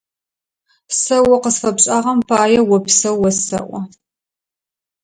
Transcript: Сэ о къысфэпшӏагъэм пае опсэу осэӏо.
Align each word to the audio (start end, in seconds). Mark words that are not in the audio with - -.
Сэ 0.99 1.17
о 1.35 1.37
къысфэпшӏагъэм 1.43 2.19
пае 2.27 2.59
опсэу 2.75 3.21
осэӏо. 3.29 3.79